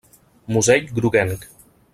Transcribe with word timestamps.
Musell 0.55 0.89
groguenc. 0.97 1.47